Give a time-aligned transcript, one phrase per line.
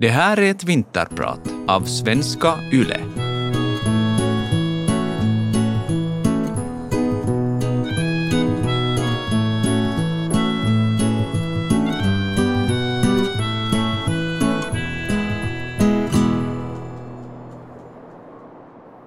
[0.00, 3.00] Det här är ett vinterprat av Svenska Yle.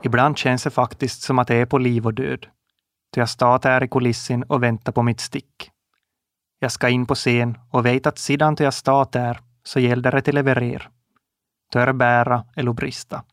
[0.04, 2.48] Ibland känns det faktiskt som att det är på liv och död.
[3.14, 5.72] Då jag står här i kulissen och väntar på mitt stick.
[6.60, 10.18] Jag ska in på scen och vet att sedan jag står där så gäller det
[10.18, 10.92] att leverera.
[11.72, 13.24] Tör bära eller brista.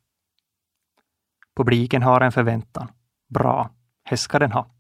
[1.57, 2.93] Publiken har en förväntan.
[3.29, 3.71] Bra,
[4.11, 4.71] det ska den ha.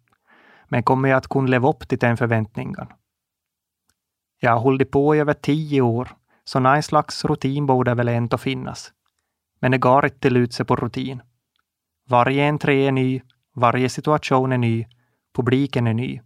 [0.68, 2.86] Men kommer jag att kunna leva upp till den förväntningen?
[4.40, 6.08] Jag har hållit på i över tio år,
[6.44, 8.92] så någon slags rutin borde väl ändå finnas.
[9.60, 11.22] Men det går inte ut sig på rutin.
[12.08, 13.20] Varje entré är ny,
[13.54, 14.86] varje situation är ny,
[15.36, 16.20] publiken är ny.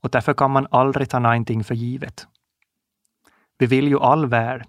[0.00, 2.26] Och därför kan man aldrig ta någonting för givet.
[3.62, 4.62] Vi vill ju all väl.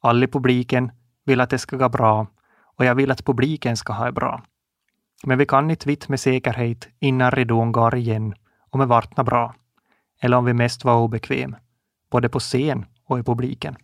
[0.00, 0.92] Alla i publiken
[1.24, 2.26] vill att det ska gå bra
[2.76, 4.42] och jag vill att publiken ska ha det bra.
[5.24, 8.34] Men vi kan inte vitt med säkerhet innan ridån går igen
[8.70, 9.54] om det vart bra.
[10.20, 11.56] Eller om vi mest var obekväm,
[12.10, 13.76] både på scen och i publiken.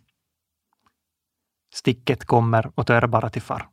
[1.73, 3.69] Sticket kommer och tör bara till far.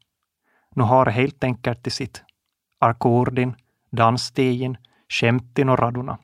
[0.75, 2.23] Nu har det helt enkelt till sitt.
[2.79, 3.55] Arkordin,
[3.91, 4.77] dansstegen,
[5.09, 6.19] skämten och radorna.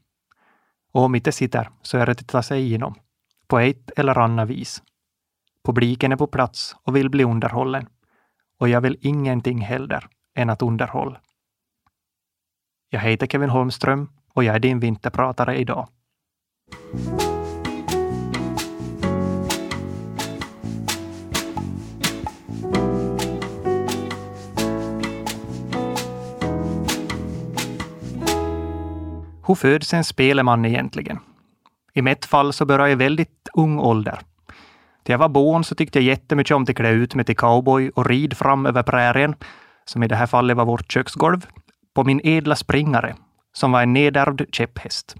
[0.92, 2.94] Och om inte sitter så är det att ta sig igenom,
[3.50, 4.82] på ett eller annat vis.
[5.64, 7.86] Publiken är på plats och vill bli underhållen.
[8.58, 10.00] Och jag vill ingenting hellre
[10.34, 11.20] än att underhålla.
[12.90, 15.88] Jag heter Kevin Holmström och jag är din vinterpratare idag.
[29.46, 31.18] Hur föds en speleman egentligen?
[31.94, 34.20] I mitt fall så började jag i väldigt ung ålder.
[35.04, 37.90] Till jag var barn så tyckte jag jättemycket om att klä ut mig till cowboy
[37.90, 39.34] och rid fram över prärien,
[39.84, 41.46] som i det här fallet var vårt köksgolv,
[41.94, 43.14] på min ädla springare,
[43.52, 45.16] som var en nedärvd käpphäst.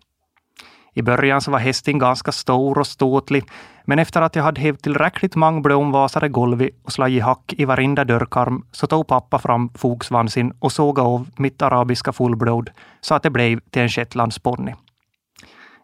[0.94, 3.44] I början så var hästen ganska stor och ståtlig,
[3.84, 8.04] men efter att jag hade hävt tillräckligt många blomvasade golv och slagit hack i varenda
[8.04, 12.70] dörrkarm så tog pappa fram fogsvansen och sågade av mitt arabiska fullblod
[13.00, 14.74] så att det blev till en shetlandsponny.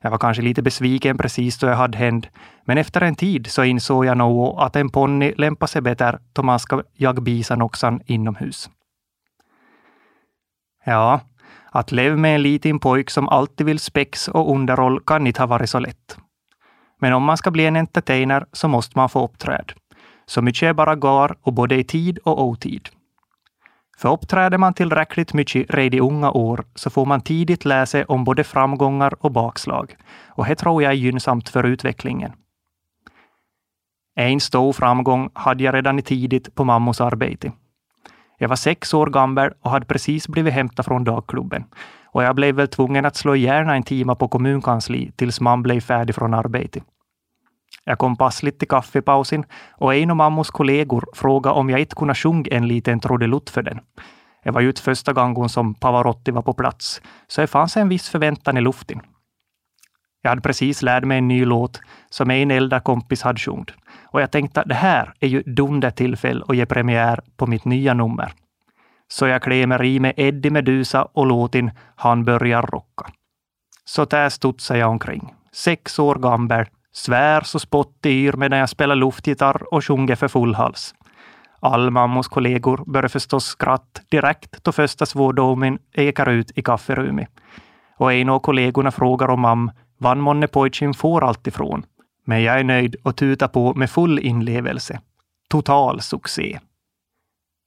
[0.07, 2.27] Jag var kanske lite besviken precis då jag hade händ,
[2.65, 6.43] men efter en tid så insåg jag nog att en ponny lämpar sig bättre då
[6.43, 8.71] man ska jaga bisanoxan inomhus.
[10.85, 11.21] Ja,
[11.71, 15.47] att leva med en liten pojk som alltid vill spex och underhåll kan inte ha
[15.47, 16.19] varit så lätt.
[17.01, 19.73] Men om man ska bli en entertainer så måste man få uppträd.
[20.27, 22.89] Så mycket är bara går och både i tid och otid.
[23.97, 28.25] För uppträder man tillräckligt mycket redan i unga år så får man tidigt läsa om
[28.25, 29.97] både framgångar och bakslag.
[30.27, 32.33] Och det tror jag är gynnsamt för utvecklingen.
[34.17, 37.53] En stor framgång hade jag redan tidigt på mammos arbete.
[38.39, 41.65] Jag var sex år gammal och hade precis blivit hämtad från dagklubben.
[42.05, 45.81] Och jag blev väl tvungen att slå gärna en timme på kommunkansli tills man blev
[45.81, 46.83] färdig från arbetet.
[47.89, 52.15] Jag kom passligt till kaffepausen och en av mammos kollegor frågade om jag inte kunde
[52.15, 53.81] sjunga en liten trudelutt för den.
[54.45, 57.89] Det var ju inte första gången som Pavarotti var på plats, så det fanns en
[57.89, 59.01] viss förväntan i luften.
[60.23, 61.81] Jag hade precis lärt mig en ny låt
[62.11, 63.71] som en äldre kompis hade sjungit.
[64.05, 67.65] Och jag tänkte att det här är ju dunder tillfälle att ge premiär på mitt
[67.65, 68.33] nya nummer.
[69.09, 73.07] Så jag klämmer i med Eddie Medusa och låten Han börjar rocka.
[73.85, 75.35] Så där studsade jag omkring.
[75.53, 80.55] Sex år gammal, svär så spott yr medan jag spelar luftgitarr och sjunger för full
[80.55, 80.95] hals.
[81.61, 87.29] All mammos kollegor börjar förstås skratt direkt då första svordomen ekar ut i kafferummet.
[87.97, 91.85] Och en av kollegorna frågar om mam vann månne pojken får allt ifrån.
[92.25, 95.01] Men jag är nöjd och tutar på med full inlevelse.
[95.49, 96.59] Total succé.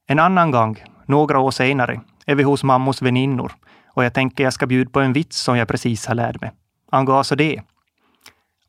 [0.08, 3.52] En annan gång, några år senare, är vi hos mammos väninnor
[3.86, 6.50] och jag tänker jag ska bjuda på en vits som jag precis har lärt mig.
[6.90, 7.62] Angående alltså det.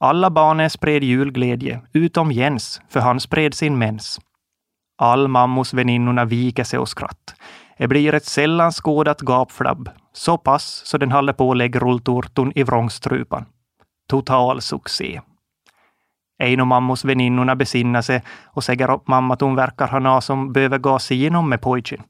[0.03, 4.19] Alla barnen spred julglädje, utom Jens, för han spred sin mens.
[4.97, 7.35] All mammos väninnorna viker sig och skratt.
[7.77, 12.51] Det blir ett sällan skådat gapflabb, så pass så den håller på att lägga rulltårtan
[12.55, 13.45] i vrångstrupan.
[14.09, 15.21] Total succé.
[16.37, 20.23] En av mammos väninnorna besinnar sig och säger åt mamma att hon verkar ha något
[20.23, 22.01] som behöver gasa igenom med pojken.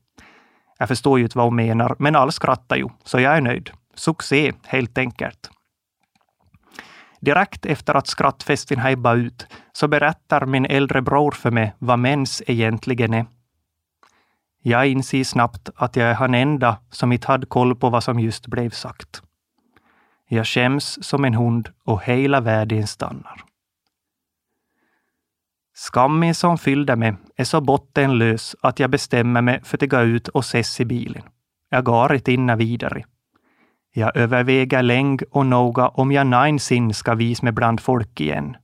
[0.80, 3.70] Jag förstår ju inte vad hon menar, men alla skrattar ju, så jag är nöjd.
[3.96, 5.52] Succé, helt enkelt.
[7.22, 12.44] Direkt efter att skrattfesten har ut så berättar min äldre bror för mig vad mens
[12.48, 13.26] egentligen är.
[14.64, 18.20] Jag inser snabbt att jag är han enda som inte hade koll på vad som
[18.20, 19.22] just blev sagt.
[20.28, 23.42] Jag skäms som en hund och hela världen stannar.
[25.74, 30.28] Skammen som fyllde mig är så bottenlös att jag bestämmer mig för att gå ut
[30.28, 31.24] och ses i bilen.
[31.70, 33.04] Jag går inte inna vidare.
[33.94, 38.58] Jag överväger länge och noga om jag någonsin ska visa mig bland folk igen.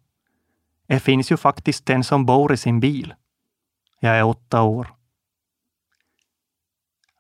[0.88, 3.14] Det finns ju faktiskt den som bor i sin bil.
[4.00, 4.88] Jag är åtta år.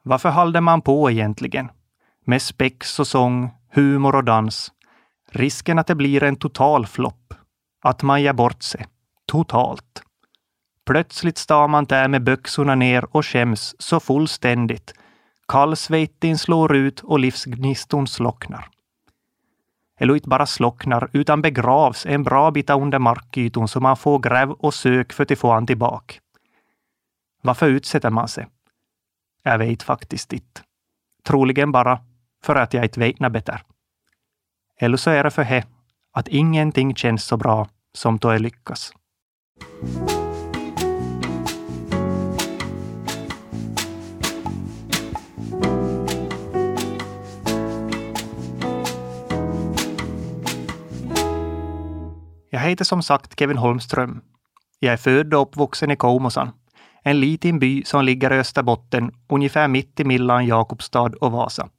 [0.03, 1.69] Varför håller man på egentligen?
[2.25, 4.71] Med spex och sång, humor och dans.
[5.31, 7.33] Risken att det blir en total flopp.
[7.81, 8.85] Att man ger bort sig.
[9.25, 10.03] Totalt.
[10.85, 14.93] Plötsligt står man där med byxorna ner och skäms så fullständigt.
[15.47, 18.69] Kallsvejtin slår ut och livsgniston slocknar.
[19.99, 24.51] Eller inte bara slocknar, utan begravs en bra bit under markytan så man får gräv
[24.51, 26.15] och sök för att få han tillbaka.
[27.41, 28.47] Varför utsätter man sig?
[29.43, 30.61] Jag vet faktiskt inte.
[31.23, 31.99] Troligen bara
[32.43, 33.61] för att jag inte vet något bättre.
[34.79, 35.63] Eller så är det för he,
[36.11, 38.93] att ingenting känns så bra som då jag lyckas.
[52.49, 54.21] Jag heter som sagt Kevin Holmström.
[54.79, 56.51] Jag är född och uppvuxen i Koumosan,
[57.03, 61.69] en liten by som ligger i Österbotten, ungefär mitt emellan Jakobstad och Vasa.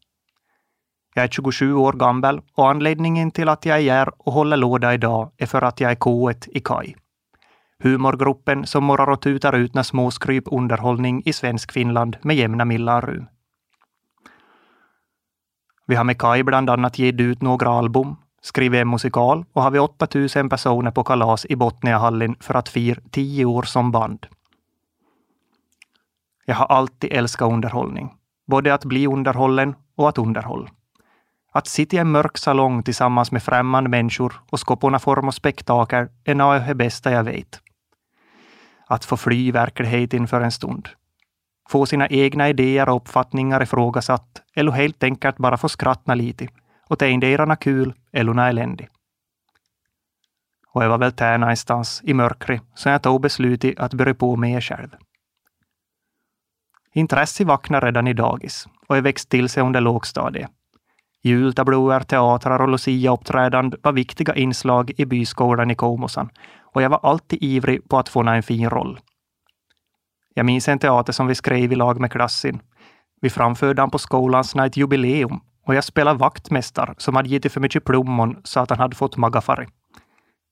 [1.15, 4.95] Jag är 27 år gammal och anledningen till att jag är här och håller låda
[4.95, 6.97] idag är för att jag är K1 i KAI.
[7.83, 13.27] Humorgruppen som morrar och tutar ut när småskryp underhållning i svensk Finland med jämna mellanrum.
[15.87, 18.17] Vi har med Kai bland annat gett ut några album,
[18.49, 23.01] skriver en musikal och har vi 8000 personer på kalas i Botniahallin för att fira
[23.11, 24.27] tio år som band.
[26.45, 28.15] Jag har alltid älskat underhållning.
[28.47, 30.69] Både att bli underhållen och att underhålla.
[31.53, 35.35] Att sitta i en mörk salong tillsammans med främmande människor och skapa någon form och
[35.35, 37.61] spektakel är något av det bästa jag vet.
[38.87, 40.89] Att få fly verkligheten för en stund.
[41.69, 46.49] Få sina egna idéer och uppfattningar ifrågasatt eller helt enkelt bara få skratta lite
[46.89, 48.93] och endera kul eller något eländigt.
[50.73, 54.37] Och jag var väl där någonstans i mörkret så jag tog beslutet att börja på
[54.37, 54.89] med själv.
[56.93, 60.51] Intresset vaknade redan i dagis och jag växte till sig under lågstadiet.
[61.23, 66.31] Jultablåer, teatrar och lucia-uppträdande var viktiga inslag i byskolan i Komosan
[66.61, 69.01] och jag var alltid ivrig på att få en fin roll.
[70.35, 72.61] Jag minns en teater som vi skrev i lag med klassen.
[73.21, 77.61] Vi framförde den på skolans ett jubileum och jag spelade vaktmästare som hade gett för
[77.61, 79.67] mycket plommon så att han hade fått magafari.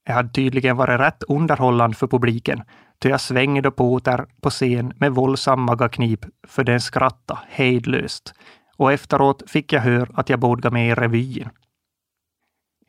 [0.07, 2.63] Jag hade tydligen varit rätt underhållande för publiken,
[2.99, 8.35] då jag svängde på där på scen med våldsam magaknip för den skratta hejdlöst.
[8.77, 11.49] Och efteråt fick jag höra att jag borde gå med i revyn.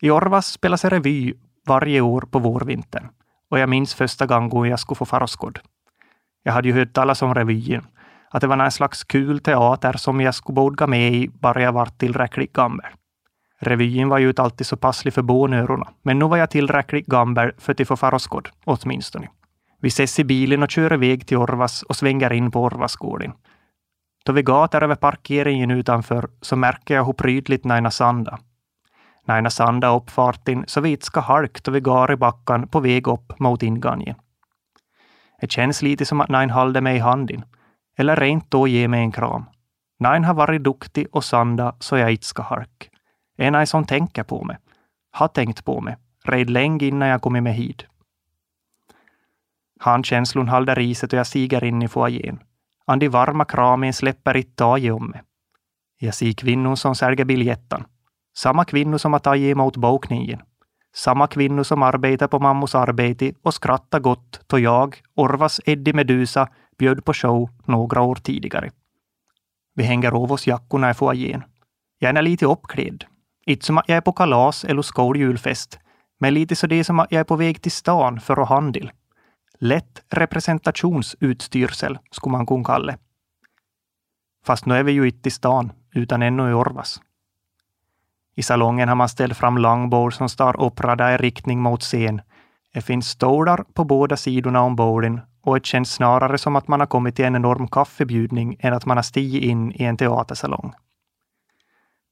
[0.01, 1.33] I Orvas spelas en revy
[1.67, 3.09] varje år på vårvintern
[3.51, 5.59] och jag minns första gången jag skulle få faroskod.
[6.43, 7.85] Jag hade ju hört talas om revyn,
[8.37, 11.71] att det var en slags kul teater som jag skulle bodga med i bara jag
[11.71, 12.85] var tillräckligt gammal.
[13.59, 17.51] Revyn var ju inte alltid så passlig för bånörorna, men nu var jag tillräckligt gammal
[17.57, 19.29] för att få faroskod, åtminstone.
[19.81, 23.33] Vi ses i bilen och kör iväg till Orvas och svänger in på Orvasgården.
[24.25, 28.39] Då vi gatar över parkeringen utanför så märker jag hur prydligt Naina Sanda.
[29.27, 33.39] Naina Sanda uppfarten så vitt ska halk då vi går i backen på väg upp
[33.39, 34.15] mot ingången.
[35.41, 37.43] Det känns lite som att Nain håller mig i handen,
[37.97, 39.45] eller rent då ge mig en kram.
[39.99, 42.89] Nein har varit duktig och Sanda så jag inte ska hark.
[43.37, 44.57] En Nain som tänker på mig,
[45.11, 47.85] har tänkt på mig, red länge innan jag kommit med hit.
[49.79, 52.39] Handkänslon håller riset och jag stiger in i foajén.
[52.85, 55.21] Andi varma kramen släpper inte taget om mig.
[55.99, 57.83] Jag ser kvinnor som säljer biljetten.
[58.37, 60.41] Samma kvinnor som har tagit emot bokningen.
[60.95, 66.47] Samma kvinnor som arbetar på mammos arbete och skrattar gott då jag, Orvas Eddie Medusa,
[66.77, 68.71] bjöd på show några år tidigare.
[69.75, 71.43] Vi hänger av oss jackorna i foajén.
[71.99, 73.05] Jag är lite uppklädd.
[73.45, 75.79] Inte som att jag är på kalas eller skoljulfest,
[76.19, 78.91] men lite så det som att jag är på väg till stan för att handla.
[79.59, 82.97] Lätt representationsutstyrsel skulle man kunna kalla det.
[84.45, 87.01] Fast nu är vi ju inte i stan, utan ännu i Orvas.
[88.35, 92.21] I salongen har man ställt fram långbord som står uppradda i riktning mot scen.
[92.73, 96.79] Det finns stolar på båda sidorna om borden och det känns snarare som att man
[96.79, 100.73] har kommit till en enorm kaffebjudning än att man har stigit in i en teatersalong.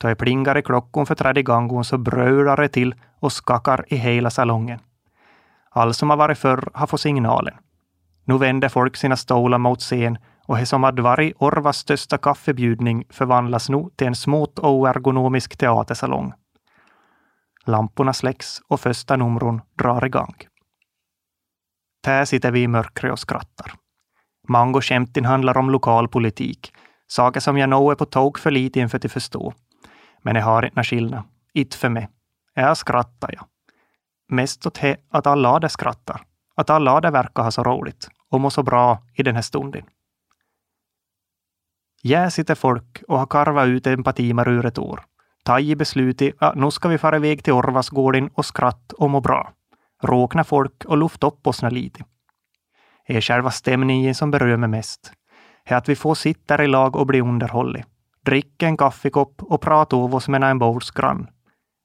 [0.01, 3.95] Då jag plingar i klockan för tredje gången så brölar det till och skakar i
[3.95, 4.79] hela salongen.
[5.71, 7.53] All som har varit förr har fått signalen.
[8.25, 13.03] Nu vänder folk sina stolar mot scen och det som hade varit Orvas största kaffebjudning
[13.09, 16.33] förvandlas nu till en smått oergonomisk teatersalong.
[17.65, 20.35] Lamporna släcks och första numren drar igång.
[22.05, 23.73] Här sitter vi i mörkret och skrattar.
[24.47, 26.73] Mangoskämten handlar om lokal politik.
[27.07, 29.53] saker som jag nog är på tok för lite inför att förstå.
[30.21, 31.23] Men jag har inte skillnad.
[31.53, 32.09] Inte för mig.
[32.53, 33.45] Jag skrattar, jag.
[34.29, 36.21] Mest åt he, att alla hade skrattar.
[36.55, 39.83] Att alla hade verkar ha så roligt och må så bra i den här stunden.
[42.03, 44.03] Här sitter folk och har karvat ut en
[44.47, 45.03] ur ett år.
[45.43, 49.53] Tagit beslutet att nu ska vi fara iväg till Orvasgården och skratt och må bra.
[50.05, 52.03] Råkna folk och luft upp oss lite.
[53.07, 55.11] Det är själva stämningen som berör mig mest.
[55.67, 57.87] Det är att vi får sitta i lag och bli underhållet.
[58.25, 61.27] Dricka en kaffekopp och prata av oss med en bowls grann.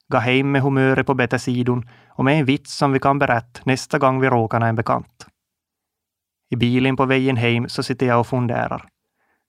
[0.07, 3.61] Gå hem med humöret på bättre sidon och med en vits som vi kan berätta
[3.63, 5.27] nästa gång vi råkar en bekant.
[6.49, 8.85] I bilen på vägen hem så sitter jag och funderar.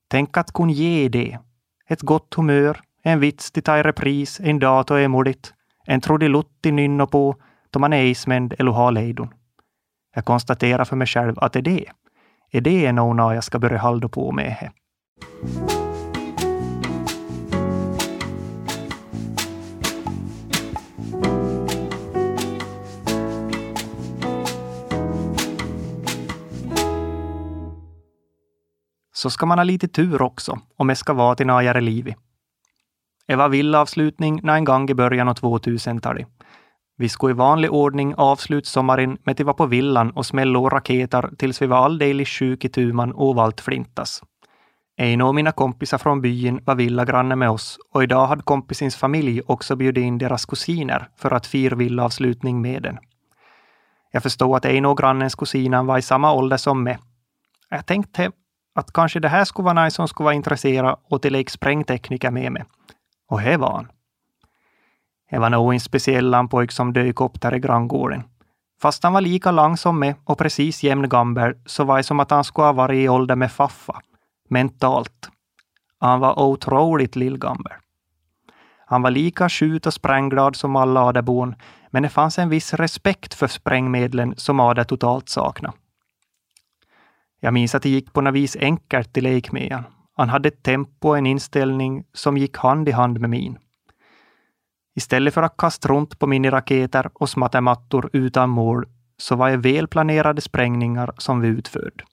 [0.09, 1.39] Tänk att kunna ge det.
[1.89, 5.55] Ett gott humör, en vits till ta i repris en dag då är modigt,
[5.87, 7.37] en trudelutt i nynna på
[7.73, 9.35] då man är ismänd eller har lejdon.
[10.15, 11.85] Jag konstaterar för mig själv att det är det.
[12.51, 14.51] Är det något jag ska börja hålla på med?
[14.51, 14.71] Här.
[29.23, 32.17] så ska man ha lite tur också om det ska vara till najare livet.
[33.27, 36.27] Det var villavslutning när en gång i början av 2000-talet.
[37.03, 41.31] Vi skulle i vanlig ordning avsluta sommaren med att vara på villan och smälla raketer
[41.39, 44.23] tills vi var alldeles sjuk i tuman och valt flintas.
[44.97, 49.43] En av mina kompisar från byn var villagranne med oss och idag hade kompisens familj
[49.47, 52.99] också bjudit in deras kusiner för att fira villavslutning med den.
[54.13, 56.99] Jag förstod att en av grannens kusiner var i samma ålder som mig.
[57.71, 58.31] Jag tänkte
[58.75, 62.53] att kanske det här skulle vara någon som skulle vara intresserad och till sprängtekniker med
[62.53, 62.65] mig.
[63.29, 63.89] Och här var han.
[65.33, 68.23] Det var nog en speciell pojke som dök upp där i granngården.
[68.83, 72.21] Fast han var lika lång som mig och precis jämn gammal så var det som
[72.21, 74.01] att han skulle ha varit i ålder med Faffa.
[74.49, 75.29] Mentalt.
[76.01, 77.73] Han var otroligt lillgammal.
[78.87, 81.55] Han var lika skjut och sprängglad som alla aderbon,
[81.91, 85.77] men det fanns en viss respekt för sprängmedlen som Ade totalt saknade.
[87.41, 89.85] Jag minns att det gick på något vis enkelt till lek med han.
[90.17, 93.59] Han hade ett tempo och en inställning som gick hand i hand med min.
[94.95, 99.57] Istället för att kasta runt på miniraketer och smatta mattor utan mål så var det
[99.57, 102.05] välplanerade sprängningar som vi utförde.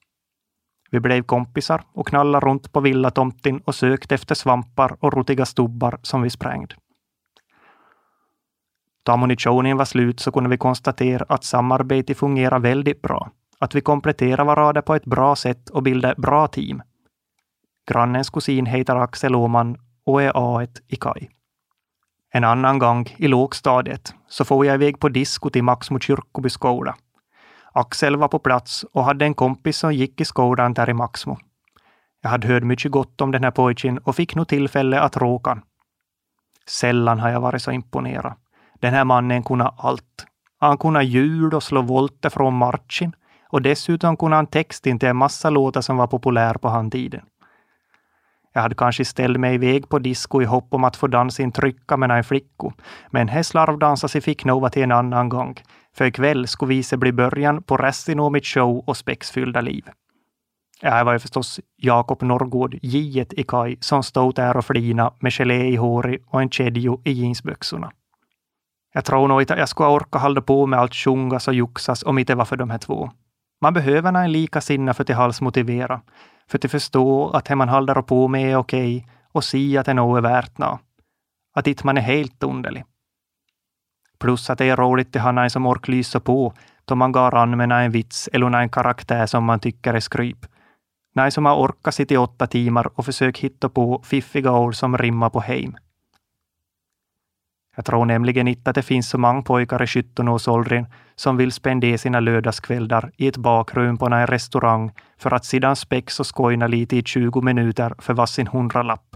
[0.91, 5.99] Vi blev kompisar och knallade runt på villatomten och sökte efter svampar och rotiga stubbar
[6.01, 6.75] som vi sprängde.
[9.03, 13.81] Då ammunitionen var slut så kunde vi konstatera att samarbetet fungerar väldigt bra att vi
[13.81, 16.81] kompletterar varandra på ett bra sätt och bildar bra team.
[17.87, 21.29] Grannens kusin heter Axel Åman och är A1 i Kaj.
[22.31, 26.95] En annan gång i lågstadiet så får jag iväg på disco till Maxmo kyrkoby skola.
[27.73, 31.37] Axel var på plats och hade en kompis som gick i skolan där i Maxmo.
[32.21, 35.61] Jag hade hört mycket gott om den här pojken och fick nog tillfälle att råka.
[36.67, 38.33] Sällan har jag varit så imponerad.
[38.79, 40.25] Den här mannen kunde allt.
[40.59, 43.15] Han kunde hjul och slå volter från marschen.
[43.49, 47.21] Och dessutom kunde han texten till en massa låtar som var populär på han tiden.
[48.59, 51.51] Jag hade kanske ställt mig iväg på disco i hopp om att få dansa in
[51.51, 52.71] trycka med en flicko,
[53.11, 55.55] men här slarvdansade fick Ficknova till en annan gång,
[55.95, 59.83] för ikväll skulle visa bli början på resten av mitt show och spexfyllda liv.
[60.81, 65.33] Här var ju förstås Jakob Norrgård, j i Kaj, som stod där och flina med
[65.33, 67.91] gelé i håret och en kedjo i jeansbyxorna.
[68.93, 72.03] Jag tror nog inte att jag skulle orka hålla på med allt sjungas och juxas
[72.03, 73.11] om inte var för de här två.
[73.61, 76.01] Man behöver en likasinnad för att hals motivera,
[76.49, 79.93] för att förstå att det man håller på med är okej och se att det
[79.93, 80.79] nog är värt nå.
[81.55, 82.83] Att inte man är helt underlig.
[84.19, 86.53] Plus att det är roligt att ha någon som orkar lysa på
[86.85, 90.45] då man går an med en vits eller en karaktär som man tycker är skryp.
[91.15, 94.97] Någon som har orkat sitta i åtta timmar och försökt hitta på fiffiga ord som
[94.97, 95.77] rimmar på heim.
[97.79, 101.97] Jag tror nämligen inte att det finns så många pojkar i 17-årsåldern som vill spendera
[101.97, 106.97] sina lördagskvällar i ett bakrum på en restaurang för att sedan spex och skojna lite
[106.97, 109.15] i 20 minuter för varsin hundralapp.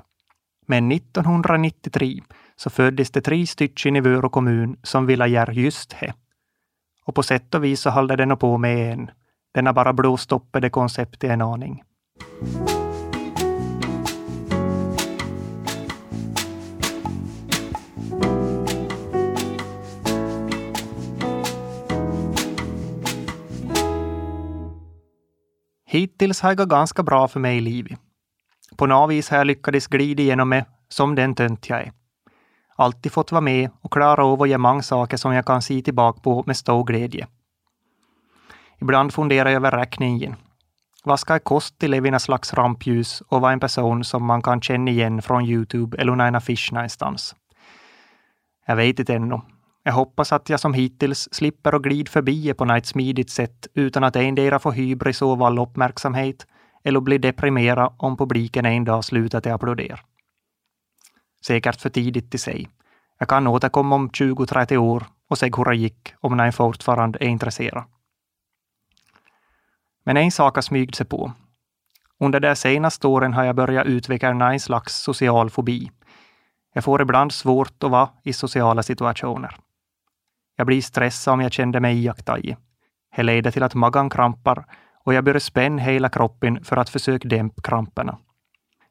[0.68, 2.22] Men 1993
[2.56, 6.14] så föddes det tre stycken i Vörå kommun som ville göra just det.
[7.06, 9.12] Och på sätt och vis så håller den på med en.
[9.54, 11.84] Den har bara blåst upp det konceptet en aning.
[25.94, 28.00] Hittills har det gått ganska bra för mig i livet.
[28.78, 31.92] På något vis har jag lyckats glida igenom mig som den tönt jag är.
[32.76, 35.82] Alltid fått vara med och klara av att göra många saker som jag kan se
[35.82, 37.28] tillbaka på med stor glädje.
[38.82, 40.36] Ibland funderar jag över räkningen.
[41.04, 44.62] Vad ska jag kosta till leva slags rampljus och vara en person som man kan
[44.62, 47.36] känna igen från Youtube eller en affisch någonstans?
[48.66, 49.42] Jag vet inte ännu.
[49.84, 54.04] Jag hoppas att jag som hittills slipper att glida förbi på något smidigt sätt utan
[54.04, 56.48] att endera få hybris och all uppmärksamhet
[56.84, 60.00] eller bli deprimerad om publiken en dag slutar att applådera.
[61.46, 62.70] Säkert för tidigt i sig.
[63.20, 67.28] Jag kan återkomma om 20-30 år och se hur det gick om någon fortfarande är
[67.28, 67.84] intresserad.
[70.06, 71.32] Men en sak har smygt sig på.
[72.20, 75.92] Under de senaste åren har jag börjat utveckla någon slags social fobi.
[76.74, 79.58] Jag får ibland svårt att vara i sociala situationer.
[80.56, 82.58] Jag blir stressad om jag känner mig iakttagen.
[83.16, 84.66] Det leder till att magen krampar
[85.06, 88.18] och jag börjar spänna hela kroppen för att försöka dämpa kramperna.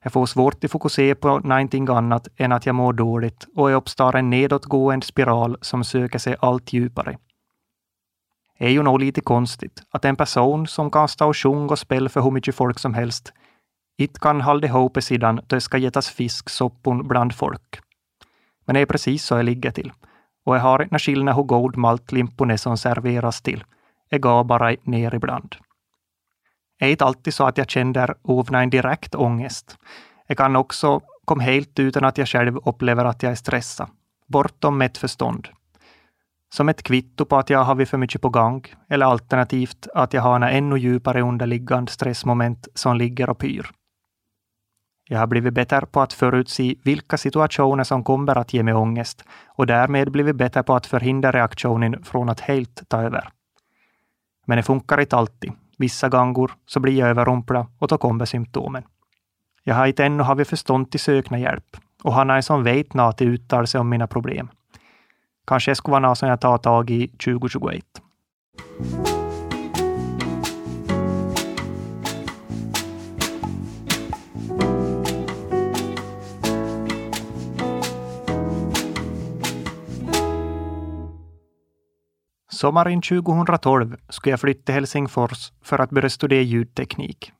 [0.02, 3.76] Jag får svårt att fokusera på någonting annat än att jag mår dåligt och jag
[3.76, 7.18] uppstår en nedåtgående spiral som söker sig allt djupare.
[8.58, 11.78] Det är ju nog lite konstigt att en person som kan stå och sjunga och
[11.78, 13.32] spela för hur mycket folk som helst
[13.98, 17.80] inte kan hålla ihop sidan då det ska getas fisksoppon bland folk.
[18.64, 19.92] Men det är precis så jag ligger till.
[20.44, 23.64] Och jag har inte skillnad hur god maltlimporna som serveras till.
[24.08, 25.56] Jag går bara ner ibland.
[26.78, 29.76] Det är inte alltid så att jag känner ovna en direkt ångest.
[30.26, 33.88] Jag kan också komma helt utan att jag själv upplever att jag är stressad.
[34.28, 35.48] Bortom mitt förstånd.
[36.54, 40.22] Som ett kvitto på att jag har för mycket på gång, eller alternativt att jag
[40.22, 43.70] har en ännu djupare underliggande stressmoment som ligger och pyr.
[45.12, 49.24] Jag har blivit bättre på att förutse vilka situationer som kommer att ge mig ångest
[49.46, 53.28] och därmed blivit bättre på att förhindra reaktionen från att helt ta över.
[54.46, 55.52] Men det funkar inte alltid.
[55.78, 58.82] Vissa gånger så blir jag överrumplad och då kommer symptomen.
[59.62, 63.14] Jag har inte ännu haft förstånd till sökna hjälp och han är som vet något
[63.14, 64.48] att uttala sig om mina problem.
[65.46, 67.84] Kanske det skulle vara något som jag tar tag i 2021.
[82.62, 87.32] Sommaren 2012 skulle jag flytta till Helsingfors för att börja studera ljudteknik.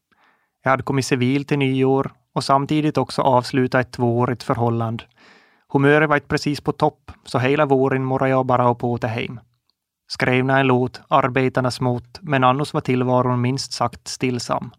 [0.63, 5.05] Jag hade kommit civil till nyår och samtidigt också avsluta ett tvåårigt förhållande.
[5.69, 9.41] Humöret var inte precis på topp, så hela våren morrade jag bara på åter hem.
[10.09, 14.71] Skrevna en låt, arbetarna smått, men annars var tillvaron minst sagt stillsam.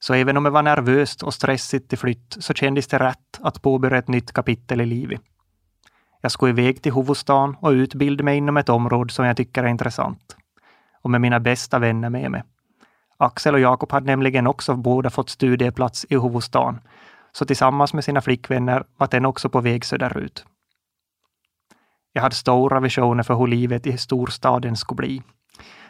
[0.00, 3.62] Så även om det var nervöst och stressigt till flytt så kändes det rätt att
[3.62, 5.20] påbörja ett nytt kapitel i livet.
[6.20, 9.68] Jag skulle iväg till huvudstaden och utbilda mig inom ett område som jag tycker är
[9.68, 10.36] intressant.
[11.02, 12.42] Och med mina bästa vänner med mig.
[13.16, 16.80] Axel och Jakob hade nämligen också båda fått studieplats i huvudstaden,
[17.32, 20.44] så tillsammans med sina flickvänner var den också på väg söderut.
[22.12, 25.22] Jag hade stora visioner för hur livet i storstaden skulle bli.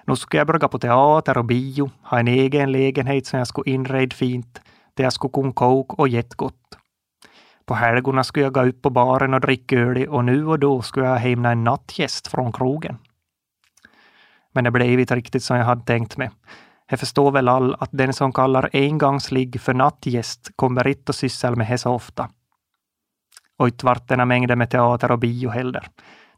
[0.04, 3.70] Nu skulle jag börja på teater och bio, ha en egen lägenhet som jag skulle
[3.70, 4.60] inreda fint,
[4.94, 6.78] där jag skulle kunna koka och jättegott.
[7.68, 10.82] På helgerna skulle jag gå upp på baren och dricka öl och nu och då
[10.82, 12.98] skulle jag hämna en nattgäst från krogen.
[14.52, 16.30] Men det blev inte riktigt som jag hade tänkt mig.
[16.90, 21.50] Jag förstår väl all att den som kallar engångsligg för nattgäst kommer inte att syssla
[21.50, 22.28] med det så ofta.
[23.58, 25.88] Och inte vart denna mängder med teater och bio heller.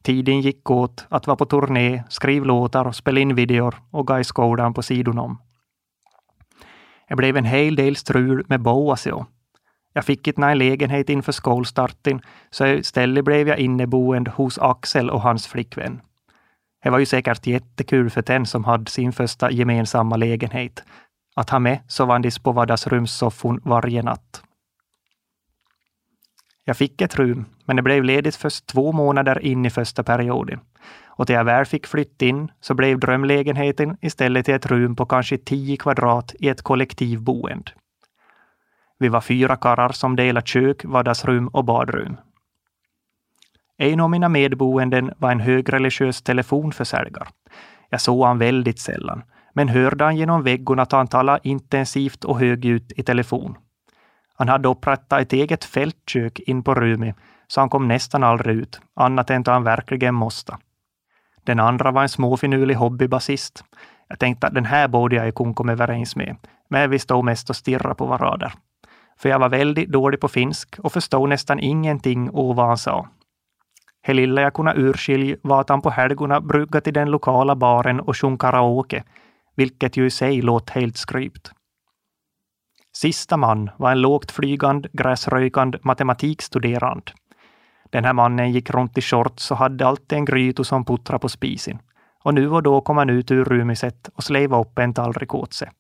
[0.03, 4.19] Tiden gick åt att vara på turné, skriva låtar och spela in videor och gå
[4.19, 5.39] i skolan på sidan om.
[7.09, 9.27] Det blev en hel del strul med Boasio
[9.93, 15.23] jag fick inte en lägenhet inför skolstarten, så istället blev jag inneboende hos Axel och
[15.23, 16.01] hans flickvän.
[16.83, 20.83] Det var ju säkert jättekul för den som hade sin första gemensamma lägenhet.
[21.37, 24.43] Att ha med sovandes på vardagsrumssoffan varje natt.
[26.65, 30.61] Jag fick ett rum, men det blev ledigt först två månader in i första perioden.
[31.07, 35.07] Och när jag väl fick flytta in så blev drömlägenheten istället till ett rum på
[35.07, 37.73] kanske 10 kvadrat i ett kollektivboende.
[39.01, 42.17] Vi var fyra karlar som delade kök, vardagsrum och badrum.
[43.79, 47.29] En av mina medboenden var en högreligiös telefonförsäljare.
[47.91, 49.23] Jag såg han väldigt sällan,
[49.55, 53.57] men hörde han genom väggarna att han talade intensivt och högljutt i telefon.
[54.35, 58.81] Han hade upprättat ett eget fältkök in på rummet, så han kom nästan aldrig ut,
[58.95, 60.57] annat än då han verkligen måste.
[61.45, 63.65] Den andra var en småfinurlig hobbybasist.
[64.09, 66.37] Jag tänkte att den här borde jag kunna komma överens med,
[66.69, 68.53] men vi stod mest och stirrade på varandra
[69.21, 73.09] för jag var väldigt dålig på finsk och förstod nästan ingenting av vad han sa.
[74.07, 78.01] Det lilla jag kunde urskilja var att han på helgerna brukade till den lokala baren
[78.01, 79.05] och sjunga karaoke,
[79.57, 81.53] vilket ju i sig låt helt skrypt.
[82.93, 87.13] Sista man var en lågt flygande, gräsrökande matematikstuderande.
[87.91, 91.29] Den här mannen gick runt i shorts och hade alltid en gryta som puttrade på
[91.29, 91.79] spisen.
[92.23, 95.53] och nu och då kom han ut ur rumiset och sleva upp en tallrik åt
[95.53, 95.71] sig.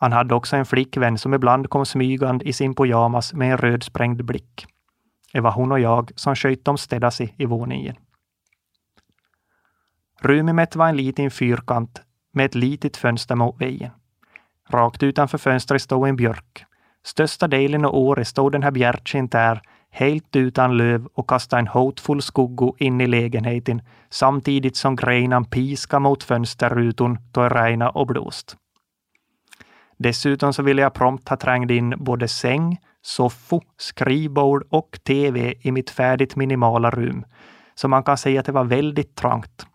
[0.00, 4.24] Han hade också en flickvän som ibland kom smygande i sin pyjamas med en rödsprängd
[4.24, 4.66] blick.
[5.32, 7.96] Det var hon och jag som sköt om städasi i våningen.
[10.20, 13.90] Rumimet var en liten fyrkant med ett litet fönster mot vägen.
[14.70, 16.64] Rakt utanför fönstret stod en björk.
[17.04, 21.68] Största delen av året stod den här bjärtsen där, helt utan löv och kastade en
[21.68, 28.06] hotfull skugga in i lägenheten samtidigt som grenan piska mot fönsterrutan då det regnade och
[28.06, 28.56] blåst.
[30.02, 35.72] Dessutom så ville jag prompt ha trängt in både säng, soffa, skrivbord och TV i
[35.72, 37.24] mitt färdigt minimala rum,
[37.74, 39.66] så man kan säga att det var väldigt trångt.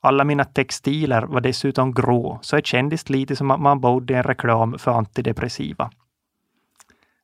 [0.00, 4.16] Alla mina textiler var dessutom grå, så det kändes lite som att man bodde i
[4.16, 5.90] en reklam för antidepressiva.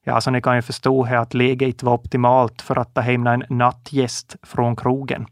[0.04, 3.00] Ja, så ni kan ju förstå här att läget inte var optimalt för att ta
[3.00, 5.26] hem en nattgäst från krogen.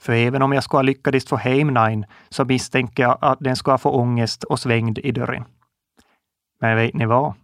[0.00, 3.56] För även om jag skulle ha lyckats få hem någon, så misstänker jag att den
[3.56, 5.44] skulle få ångest och svängd i dörren.
[6.60, 7.34] Men vet ni vad?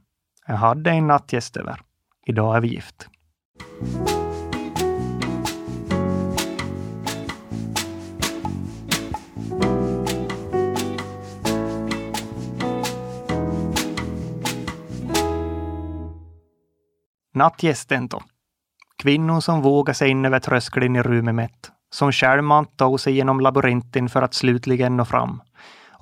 [0.47, 1.81] Jag hade en nattgäst över.
[2.27, 3.09] Idag är vi gift.
[17.35, 18.23] Nattgästen då.
[18.97, 24.09] Kvinnor som vågar sig in över tröskeln i rummet som självmant tog sig genom labyrinten
[24.09, 25.43] för att slutligen nå fram.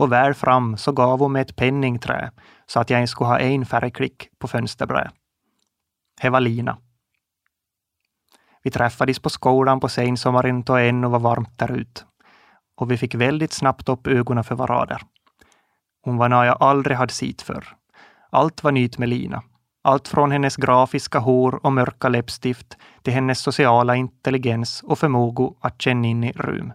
[0.00, 2.30] Och väl fram så gav hon mig ett penningträ
[2.66, 5.12] så att jag ens skulle ha en färgklick på fönsterbrädet.
[6.22, 6.78] Det var Lina.
[8.62, 12.02] Vi träffades på skolan på sensommaren då ännu var varmt där ute.
[12.76, 15.02] Och vi fick väldigt snabbt upp ögonen för varader.
[16.02, 17.76] Hon var något jag aldrig hade sett förr.
[18.30, 19.42] Allt var nytt med Lina.
[19.82, 25.82] Allt från hennes grafiska hår och mörka läppstift till hennes sociala intelligens och förmåga att
[25.82, 26.72] känna in i rum.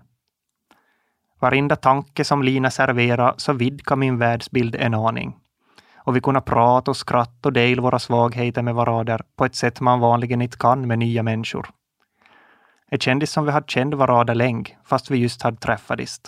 [1.40, 5.36] Varenda tanke som Lina serverade så vidgade min världsbild en aning.
[5.96, 9.82] Och vi kunde prata och skratta och dela våra svagheter med varandra på ett sätt
[9.82, 11.70] man vanligen inte kan med nya människor.
[12.92, 16.22] Det kändes som vi hade känt varandra länge, fast vi just hade träffats.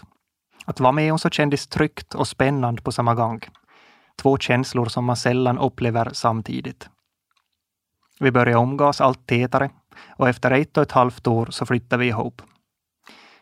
[0.65, 3.41] Att vara med hon så kändes tryggt och spännande på samma gång.
[4.21, 6.89] Två känslor som man sällan upplever samtidigt.
[8.19, 9.69] Vi började umgås allt tätare
[10.07, 12.41] och efter ett och ett halvt år så flyttade vi ihop.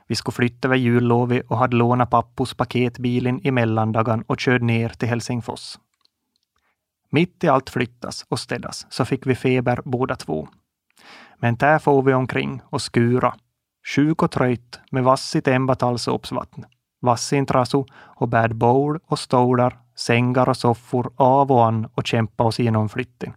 [0.07, 4.89] Vi skulle flytta över jullovet och hade lånat pappos paketbilen i mellandagen och körde ner
[4.89, 5.77] till Helsingfors.
[7.09, 10.47] Mitt i allt flyttas och städas så fick vi feber båda två.
[11.37, 13.35] Men där får vi omkring och skura.
[13.95, 16.65] Sjuk och tröjt med vassigt embatalsåpsvatten,
[17.01, 22.43] vassin trasu och bad bowl och stolar sängar och soffor av och an och kämpa
[22.43, 23.33] oss igenom flytten.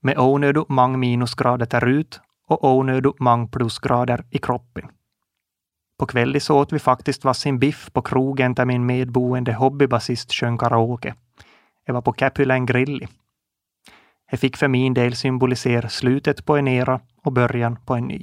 [0.00, 4.88] Med onödigt många minusgrader där ut och onödigt många plusgrader i kroppen.
[5.98, 11.14] På kvällen åt vi faktiskt varsin biff på krogen där min medboende hobbybasist sjöng karaoke.
[11.86, 13.08] Det var på Capulen Grilli.
[14.30, 18.22] Det fick för min del symbolisera slutet på en era och början på en ny.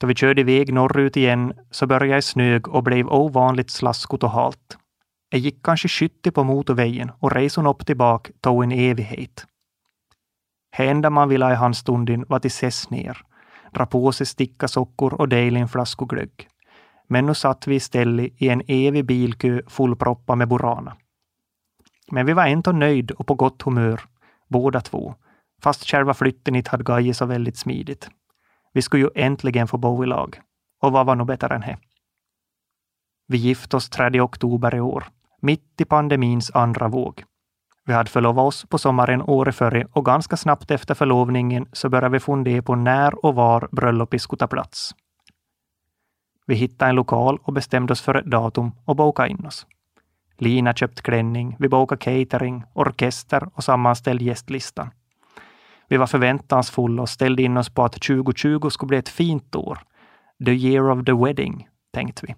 [0.00, 4.30] Då vi körde iväg norrut igen så började jag snög och blev ovanligt slaskigt och
[4.30, 4.76] halt.
[5.30, 9.46] Jag gick kanske 70 på motorvägen och resan upp tillbaka tog en evighet.
[10.76, 13.18] Det enda man ville i handstunden var till ses ner,
[13.74, 16.48] dra på sig sticka sockor och dela en flaska glögg.
[17.06, 20.96] Men nu satt vi istället i en evig bilkö fullproppad med Burana.
[22.10, 24.00] Men vi var ändå nöjd och på gott humör,
[24.48, 25.14] båda två,
[25.62, 28.08] fast själva flytten inte hade gajit så väldigt smidigt.
[28.72, 30.40] Vi skulle ju äntligen få bo i lag.
[30.82, 31.78] Och vad var nog bättre än det?
[33.28, 35.04] Vi gifte oss 3 oktober i år
[35.46, 37.24] mitt i pandemins andra våg.
[37.84, 42.12] Vi hade förlovat oss på sommaren året före och ganska snabbt efter förlovningen så började
[42.12, 44.94] vi fundera på när och var bröllopet skulle ta plats.
[46.46, 49.66] Vi hittade en lokal och bestämde oss för ett datum och bokade in oss.
[50.38, 54.90] Lina köpte klänning, vi bokade catering, orkester och sammanställde gästlistan.
[55.88, 59.78] Vi var förväntansfulla och ställde in oss på att 2020 skulle bli ett fint år.
[60.44, 62.34] The year of the wedding, tänkte vi.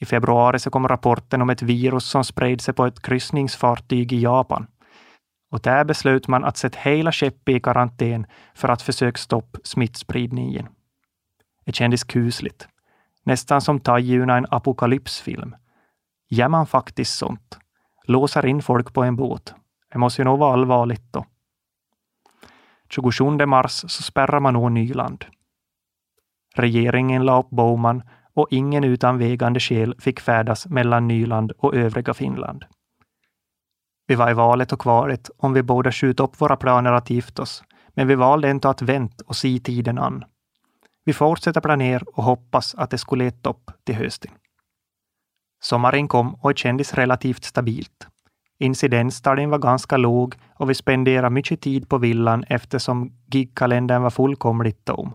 [0.00, 4.20] I februari så kom rapporten om ett virus som spred sig på ett kryssningsfartyg i
[4.20, 4.66] Japan.
[5.50, 10.68] Och där beslöt man att sätta hela skeppet i karantän för att försöka stoppa smittspridningen.
[11.64, 12.68] Det kändes kusligt.
[13.24, 15.56] Nästan som tajuna en apokalypsfilm.
[16.30, 17.58] Gör man faktiskt sånt?
[18.06, 19.54] Låser in folk på en båt?
[19.92, 21.26] Det måste ju nog vara allvarligt då.
[22.88, 25.24] 27 mars så spärrar man å Nyland.
[26.54, 28.02] Regeringen la upp Bowman
[28.34, 32.64] och ingen utan vägande skäl fick färdas mellan Nyland och övriga Finland.
[34.06, 37.42] Vi var i valet och kvaret om vi båda skjuta upp våra planer att gifta
[37.42, 40.24] oss, men vi valde ändå att vänta och se tiden an.
[41.04, 44.30] Vi fortsätter planera och hoppas att det skulle leta upp till hösten.
[45.62, 48.06] Sommaren kom och det kändes relativt stabilt.
[48.58, 54.84] Incidenstalen var ganska låg och vi spenderade mycket tid på villan eftersom gigkalendern var fullkomligt
[54.84, 55.14] tom.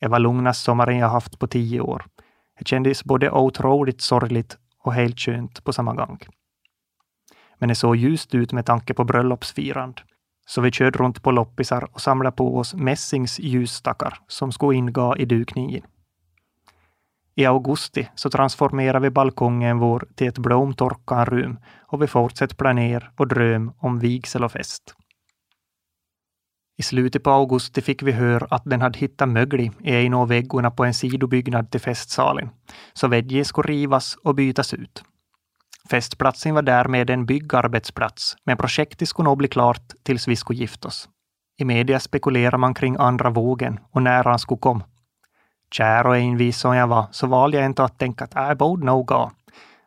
[0.00, 2.04] Det var lugnaste sommaren jag haft på tio år.
[2.58, 6.18] Det kändes både otroligt sorgligt och helt skönt på samma gång.
[7.58, 10.02] Men det såg ljust ut med tanke på bröllopsfirande.
[10.48, 15.24] Så vi körde runt på loppisar och samlade på oss mässingsljusstackar som skulle ingå i
[15.24, 15.82] dukningen.
[17.34, 23.28] I augusti så transformerade vi balkongen vår till ett blomtorkanrum och vi fortsatte planera och
[23.28, 24.94] dröm om vigsel och fest.
[26.78, 30.28] I slutet på augusti fick vi höra att den hade hittat mögel i en av
[30.28, 32.48] väggorna på en sidobyggnad till festsalen,
[32.92, 35.04] så väggen skulle rivas och bytas ut.
[35.90, 40.88] Festplatsen var därmed en byggarbetsplats, men projektet skulle nog bli klart tills vi skulle gifta
[40.88, 41.08] oss.
[41.58, 44.84] I media spekulerar man kring andra vågen och när han skulle komma.
[45.70, 48.86] Kär och envis som jag var, så valde jag inte att tänka att jag borde
[48.86, 49.30] nog gå.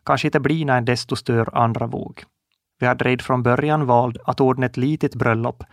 [0.06, 2.24] Kanske inte blir en desto större andra våg.
[2.80, 5.64] Vi hade redan från början valt att ordna ett litet bröllop,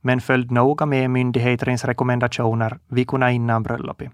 [0.00, 4.12] men följde noga med myndigheternas rekommendationer vi kunde innan bröllopet.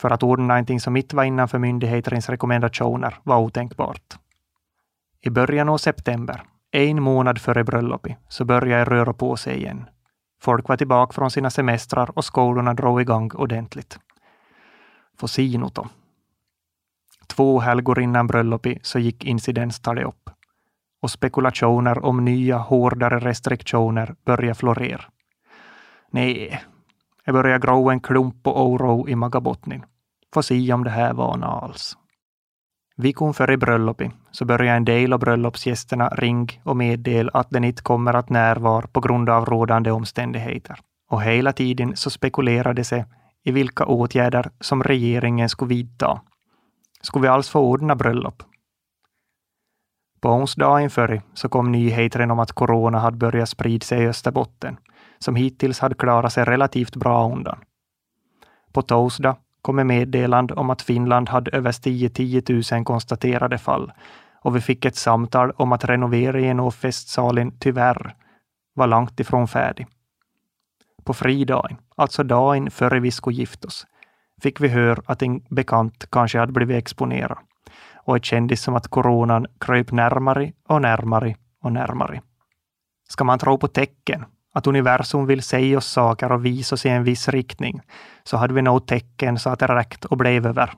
[0.00, 4.18] För att ordna någonting som inte var innanför myndigheternas rekommendationer var otänkbart.
[5.24, 9.84] I början av september, en månad före bröllopet, så började jag röra på sig igen.
[10.42, 13.98] Folk var tillbaka från sina semestrar och skolorna drog igång ordentligt.
[15.18, 15.88] Få se något då.
[17.26, 20.30] Två helgor innan bröllopet så gick incidenstalet upp
[21.02, 25.04] och spekulationer om nya hårdare restriktioner började florera.
[26.10, 26.62] Nej,
[27.24, 29.84] jag började gro en klump och oro i magabottnen.
[30.34, 31.96] Få se om det här var något alls.
[32.96, 37.82] Vikon före bröllopet så började en del av bröllopsgästerna ring och meddela att den inte
[37.82, 40.78] kommer att närvara på grund av rådande omständigheter.
[41.10, 43.04] Och hela tiden så spekulerade sig
[43.44, 46.20] i vilka åtgärder som regeringen skulle vidta.
[47.00, 48.42] Skulle vi alls få ordna bröllop?
[50.20, 54.76] På onsdagen före så kom nyheten om att corona hade börjat sprida sig i Österbotten,
[55.18, 57.58] som hittills hade klarat sig relativt bra undan.
[58.72, 63.92] På torsdag kom ett meddelande om att Finland hade överstigit 10 000 konstaterade fall
[64.42, 68.14] och vi fick ett samtal om att renoveringen av festsalen tyvärr
[68.74, 69.86] var långt ifrån färdig.
[71.04, 73.86] På fridagen, alltså dagen före vi skulle gifta oss,
[74.42, 77.38] fick vi höra att en bekant kanske hade blivit exponerad
[78.04, 82.22] och det kändes som att coronan kröp närmare och närmare och närmare.
[83.08, 86.88] Ska man tro på tecken, att universum vill säga oss saker och visa oss i
[86.88, 87.80] en viss riktning,
[88.24, 90.72] så hade vi nog tecken så att det räckte och blev över.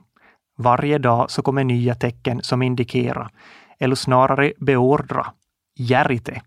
[0.57, 3.29] Varje dag så kommer nya tecken som indikerar,
[3.79, 5.27] eller snarare beordra,
[5.79, 6.41] järite.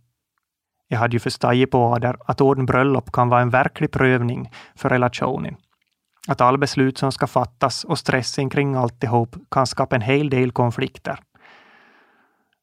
[0.89, 4.89] Jag hade ju förstått på Ader att ordna bröllop kan vara en verklig prövning för
[4.89, 5.57] relationen.
[6.29, 10.53] Att all beslut som ska fattas och stressen kring alltihop kan skapa en hel del
[10.53, 11.19] konflikter.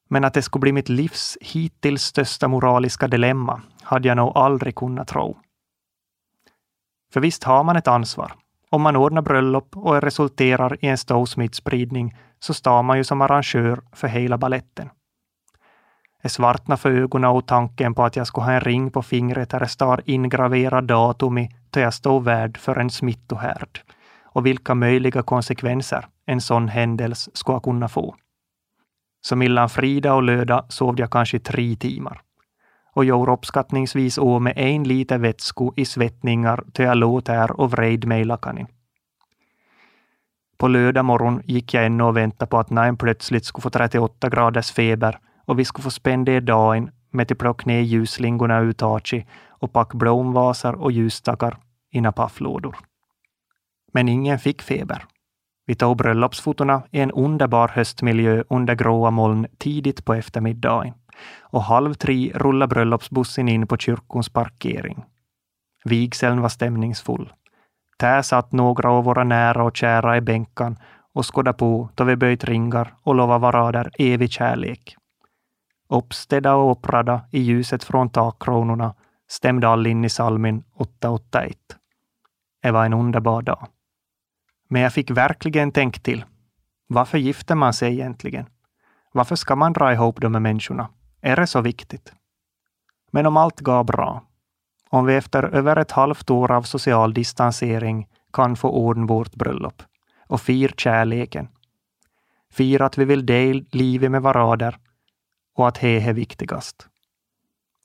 [0.08, 4.74] Men att det skulle bli mitt livs hittills största moraliska dilemma hade jag nog aldrig
[4.74, 5.36] kunnat tro.
[7.12, 8.32] För visst har man ett ansvar.
[8.70, 13.04] Om man ordnar bröllop och det resulterar i en stor smittspridning så står man ju
[13.04, 14.90] som arrangör för hela balletten.
[16.22, 19.50] Det svartnar för ögonen och tanken på att jag skulle ha en ring på fingret
[19.50, 23.80] där det står ingraverad datum i då jag står värd för en smittohärd
[24.22, 28.14] och vilka möjliga konsekvenser en sån händelse skulle kunna få.
[29.26, 32.20] Så mellan Frida och Löda sov jag kanske tre timmar
[32.92, 37.70] och gjorde uppskattningsvis av med en liter vätsko i svettningar till jag låg där och
[37.70, 38.66] vred mig i lakanen.
[40.58, 44.28] På lördag morgon gick jag ännu och väntade på att Nain plötsligt skulle få 38
[44.28, 49.26] graders feber och vi skulle få spendera dagen med att plocka ner ljusslingorna ur taket
[49.48, 51.56] och packa blomvasar och ljusstakar
[51.90, 52.76] i napafflådor.
[53.92, 55.04] Men ingen fick feber.
[55.66, 60.94] Vi tog bröllopsfotona i en underbar höstmiljö under gråa moln tidigt på eftermiddagen
[61.40, 65.04] och halv tre rullade bröllopsbussen in på kyrkons parkering.
[65.84, 67.32] Vigseln var stämningsfull.
[67.98, 70.76] Där satt några av våra nära och kära i bänkan
[71.14, 74.96] och skådade på då vi böjt ringar och lovade varader evig kärlek.
[75.88, 78.94] Uppstädda och upprada i ljuset från takkronorna
[79.28, 81.56] stämde all in i salmin 881.
[82.62, 83.66] Det var en underbar dag.
[84.68, 86.24] Men jag fick verkligen tänka till.
[86.88, 88.46] Varför gifter man sig egentligen?
[89.12, 90.88] Varför ska man dra ihop de här människorna?
[91.20, 92.12] Är det så viktigt?
[93.10, 94.22] Men om allt går bra,
[94.90, 99.82] om vi efter över ett halvt år av social distansering kan få ordna vårt bröllop
[100.28, 101.48] och fira kärleken,
[102.52, 104.72] fira att vi vill dela livet med varandra
[105.54, 106.88] och att det är viktigast.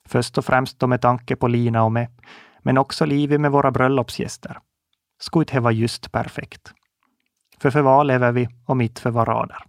[0.08, 2.08] Först och främst då med tanke på Lina och mig,
[2.60, 4.58] men också livet med våra bröllopsgäster
[5.22, 6.72] skulle inte vara just perfekt.
[7.58, 9.64] För för vad lever vi och mitt för vad radar.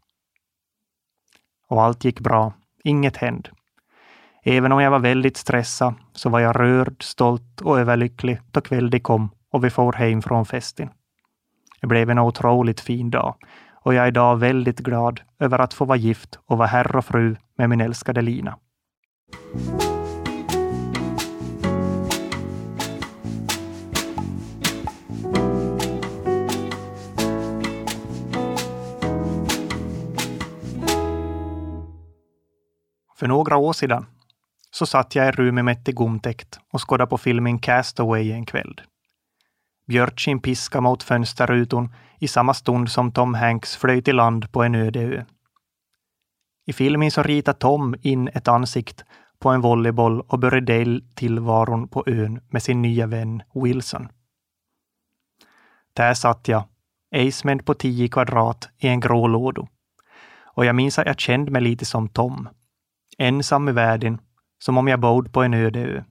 [1.68, 2.54] Och allt gick bra.
[2.84, 3.50] Inget hände.
[4.44, 9.00] Även om jag var väldigt stressad så var jag rörd, stolt och överlycklig då kvällen
[9.00, 10.90] kom och vi for hem från festen.
[11.82, 13.36] Det blev en otroligt fin dag
[13.84, 17.06] och jag är idag väldigt glad över att få vara gift och vara herr och
[17.06, 18.58] fru med min älskade Lina.
[33.16, 34.06] För några år sedan
[34.72, 38.82] så satt jag i rummet med ett gomtäckt och skådade på filmen Castaway en kväll.
[39.88, 44.76] Björtskin piska mot fönsterrutan i samma stund som Tom Hanks flöt i land på en
[44.76, 45.24] öde ö.
[46.66, 49.04] I filmen så ritar Tom in ett ansikt
[49.40, 54.08] på en volleyboll och börjar dela tillvaron på ön med sin nya vän Wilson.
[55.94, 56.64] Där satt jag,
[57.12, 59.68] ejsmänd på tio kvadrat i en grå låda.
[60.56, 62.50] Och jag minns att jag kände mig lite som Tom.
[63.18, 64.22] Ensam i världen,
[64.60, 66.04] som om jag bodde på en öde ö.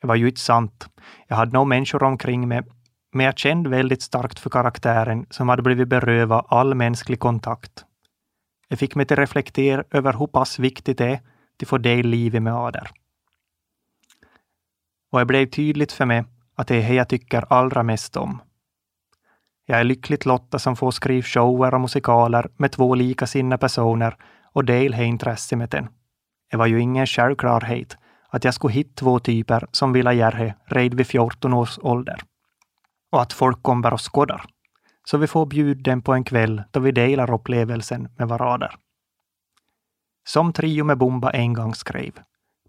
[0.00, 0.88] Det var ju inte sant.
[1.26, 2.62] Jag hade nog människor omkring mig,
[3.12, 7.84] men jag kände väldigt starkt för karaktären som hade blivit berövad all mänsklig kontakt.
[8.68, 11.20] Det fick mig till reflektera över hur pass viktigt det är
[11.62, 12.90] att få del livet med Ader.
[15.10, 18.42] Och det blev tydligt för mig att det är det jag tycker allra mest om.
[19.66, 24.16] Jag är lyckligt lottad som får skriva shower och musikaler med två likasinnade personer
[24.58, 25.88] och dela det intresse med den.
[26.50, 27.96] Det var ju ingen självklarhet
[28.28, 32.20] att jag skulle hitta två typer som ville göra det redan vid 14 års ålder.
[33.12, 34.44] Och att folk kommer och skådar.
[35.04, 38.70] Så vi får bjuda dem på en kväll då vi delar upplevelsen med varandra.
[40.26, 42.12] Som Trio med Bomba en gång skrev.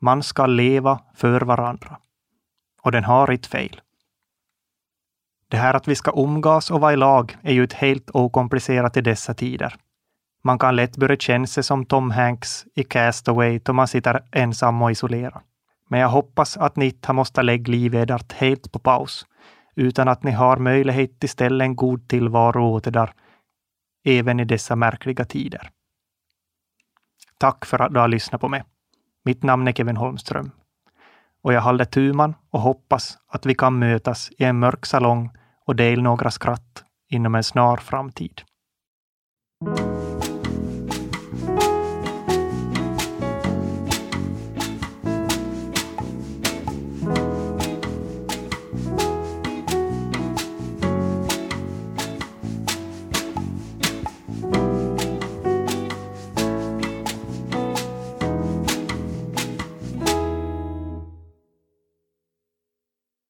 [0.01, 1.97] Man ska leva för varandra.
[2.81, 3.81] Och den har ett fel.
[5.47, 8.97] Det här att vi ska umgås och vara i lag är ju ett helt okomplicerat
[8.97, 9.75] i dessa tider.
[10.43, 14.81] Man kan lätt börja känna sig som Tom Hanks i Castaway då man sitter ensam
[14.81, 15.41] och isolerad.
[15.87, 19.25] Men jag hoppas att ni inte har måste lägga livet helt på paus,
[19.75, 23.13] utan att ni har möjlighet till ställa en god tillvaro åt er
[24.05, 25.69] även i dessa märkliga tider.
[27.37, 28.63] Tack för att du har lyssnat på mig.
[29.25, 30.51] Mitt namn är Kevin Holmström.
[31.41, 35.29] Och jag håller tuman och hoppas att vi kan mötas i en mörk salong
[35.65, 38.41] och dela några skratt inom en snar framtid.